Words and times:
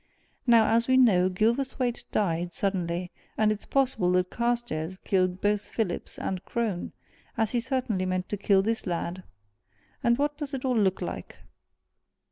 Now, 0.47 0.65
as 0.75 0.87
we 0.87 0.97
know, 0.97 1.29
Gilverthwaite 1.29 2.05
died, 2.11 2.55
suddenly 2.55 3.11
and 3.37 3.51
it's 3.51 3.65
possible 3.65 4.11
that 4.13 4.31
Carstairs 4.31 4.97
killed 5.03 5.41
both 5.41 5.67
Phillips 5.67 6.17
and 6.17 6.43
Crone, 6.43 6.91
as 7.37 7.51
he 7.51 7.59
certainly 7.61 8.07
meant 8.07 8.27
to 8.29 8.35
kill 8.37 8.63
this 8.63 8.87
lad. 8.87 9.21
And 10.03 10.17
what 10.17 10.39
does 10.39 10.55
it 10.55 10.65
all 10.65 10.75
look 10.75 11.03
like?" 11.03 11.35